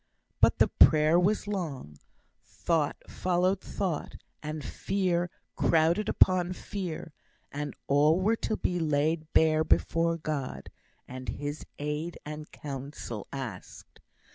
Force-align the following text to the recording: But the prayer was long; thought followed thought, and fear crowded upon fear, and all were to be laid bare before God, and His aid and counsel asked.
But 0.39 0.57
the 0.57 0.67
prayer 0.67 1.19
was 1.19 1.45
long; 1.45 1.99
thought 2.43 2.95
followed 3.07 3.61
thought, 3.61 4.15
and 4.41 4.65
fear 4.65 5.29
crowded 5.55 6.09
upon 6.09 6.53
fear, 6.53 7.13
and 7.51 7.75
all 7.85 8.19
were 8.19 8.35
to 8.37 8.57
be 8.57 8.79
laid 8.79 9.31
bare 9.33 9.63
before 9.63 10.17
God, 10.17 10.71
and 11.07 11.29
His 11.29 11.67
aid 11.77 12.17
and 12.25 12.51
counsel 12.51 13.27
asked. 13.31 13.99